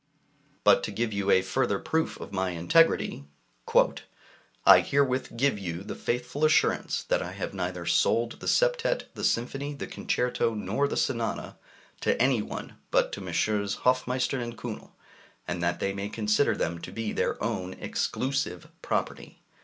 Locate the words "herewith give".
4.79-5.59